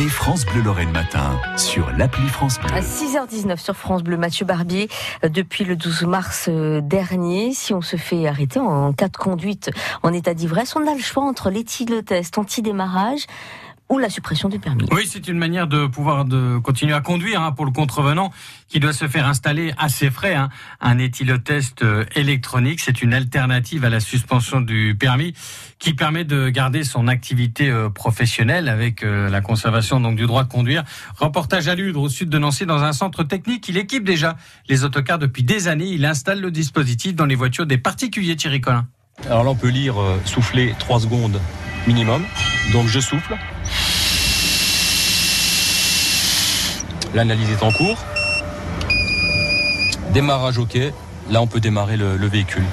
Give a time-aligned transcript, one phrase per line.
[0.00, 2.72] France Bleu Lorraine Matin sur l'appli France Bleu.
[2.72, 4.88] À 6h19 sur France Bleu, Mathieu Barbier,
[5.22, 9.16] euh, depuis le 12 mars euh, dernier, si on se fait arrêter en cas de
[9.18, 9.70] conduite
[10.02, 13.26] en état d'ivresse, on a le choix entre l'éthylotest anti-démarrage
[13.92, 14.86] ou la suppression du permis.
[14.90, 18.32] Oui, c'est une manière de pouvoir de continuer à conduire hein, pour le contrevenant
[18.68, 20.48] qui doit se faire installer à ses frais hein,
[20.80, 22.80] un éthylotest euh, électronique.
[22.80, 25.34] C'est une alternative à la suspension du permis
[25.78, 30.44] qui permet de garder son activité euh, professionnelle avec euh, la conservation donc du droit
[30.44, 30.84] de conduire.
[31.18, 33.68] Reportage à Ludre au sud de Nancy dans un centre technique.
[33.68, 34.38] Il équipe déjà
[34.70, 35.88] les autocars depuis des années.
[35.88, 38.86] Il installe le dispositif dans les voitures des particuliers Thierry Collin.
[39.26, 41.38] Alors là, on peut lire souffler 3 secondes
[41.86, 42.24] minimum.
[42.72, 43.36] Donc je souffle.
[47.14, 47.98] L'analyse est en cours.
[50.14, 50.78] Démarrage OK.
[51.30, 52.64] Là, on peut démarrer le, le véhicule.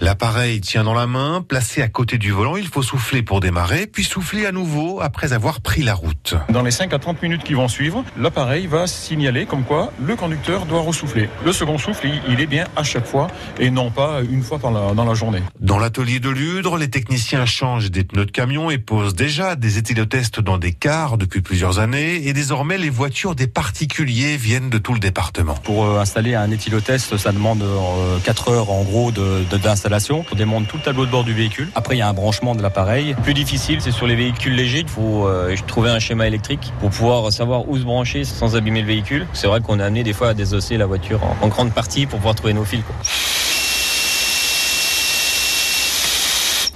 [0.00, 3.88] L'appareil tient dans la main, placé à côté du volant, il faut souffler pour démarrer,
[3.88, 6.36] puis souffler à nouveau après avoir pris la route.
[6.50, 10.14] Dans les 5 à 30 minutes qui vont suivre, l'appareil va signaler comme quoi le
[10.14, 11.28] conducteur doit ressouffler.
[11.44, 13.26] Le second souffle, il est bien à chaque fois
[13.58, 15.42] et non pas une fois dans la, dans la journée.
[15.58, 19.78] Dans l'atelier de Ludre, les techniciens changent des pneus de camion et posent déjà des
[19.78, 24.78] éthylotests dans des cars depuis plusieurs années et désormais les voitures des particuliers viennent de
[24.78, 25.54] tout le département.
[25.54, 29.87] Pour euh, installer un éthylotest, ça demande euh, 4 heures en gros d'installation.
[29.88, 31.68] De, on démonte tout le tableau de bord du véhicule.
[31.74, 33.16] Après, il y a un branchement de l'appareil.
[33.22, 34.80] Plus difficile, c'est sur les véhicules légers.
[34.80, 38.82] Il faut euh, trouver un schéma électrique pour pouvoir savoir où se brancher sans abîmer
[38.82, 39.26] le véhicule.
[39.32, 42.18] C'est vrai qu'on a amené des fois à désosser la voiture en, grande partie pour
[42.18, 42.82] pouvoir trouver nos fils.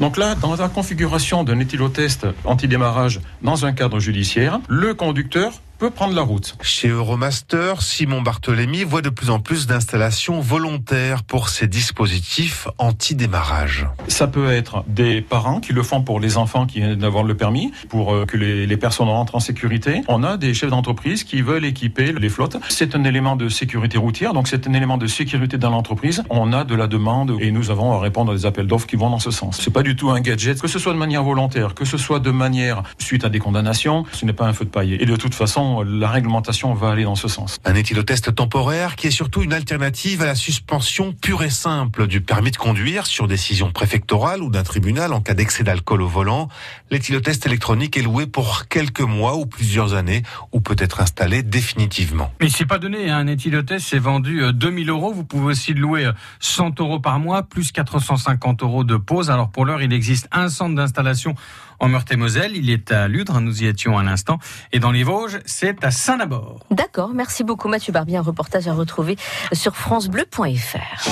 [0.00, 5.52] Donc là, dans la configuration d'un éthylotest anti-démarrage dans un cadre judiciaire, le conducteur
[5.82, 6.54] peut prendre la route.
[6.62, 13.88] Chez Euromaster, Simon Barthélémy voit de plus en plus d'installations volontaires pour ces dispositifs anti-démarrage.
[14.06, 17.36] Ça peut être des parents qui le font pour les enfants qui viennent d'avoir le
[17.36, 20.02] permis, pour que les, les, personnes rentrent en sécurité.
[20.06, 22.58] On a des chefs d'entreprise qui veulent équiper les flottes.
[22.68, 26.22] C'est un élément de sécurité routière, donc c'est un élément de sécurité dans l'entreprise.
[26.30, 28.94] On a de la demande et nous avons à répondre à des appels d'offres qui
[28.94, 29.58] vont dans ce sens.
[29.60, 32.20] C'est pas du tout un gadget, que ce soit de manière volontaire, que ce soit
[32.20, 34.94] de manière suite à des condamnations, ce n'est pas un feu de paille.
[34.94, 37.58] Et de toute façon, la réglementation va aller dans ce sens.
[37.64, 42.20] Un éthylotest temporaire qui est surtout une alternative à la suspension pure et simple du
[42.20, 46.48] permis de conduire sur décision préfectorale ou d'un tribunal en cas d'excès d'alcool au volant.
[46.90, 50.22] L'éthylotest électronique est loué pour quelques mois ou plusieurs années
[50.52, 52.30] ou peut être installé définitivement.
[52.40, 53.18] Mais c'est pas donné, hein.
[53.18, 55.12] un éthylotest c'est vendu 2000 euros.
[55.12, 59.30] Vous pouvez aussi le louer 100 euros par mois plus 450 euros de pause.
[59.30, 61.34] Alors pour l'heure, il existe un centre d'installation
[61.78, 62.56] en Meurthe-et-Moselle.
[62.56, 64.38] Il est à Ludre, nous y étions à l'instant.
[64.72, 66.60] Et dans les Vosges, c'est à Saint-Nabord.
[66.70, 69.16] D'accord, merci beaucoup Mathieu Barbier, un reportage à retrouver
[69.52, 71.08] sur francebleu.fr.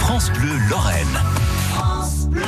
[0.00, 1.20] France Bleu Lorraine.
[1.74, 2.42] France Bleu.